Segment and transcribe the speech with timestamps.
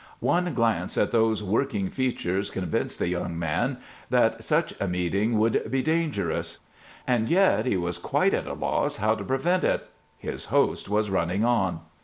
[0.19, 3.77] One glance at those working features convinced the young man
[4.09, 6.57] that such a meeting would be dangerous;
[7.05, 9.87] and yet he was quite at a loss how to prevent it.
[10.17, 11.81] His host was running on.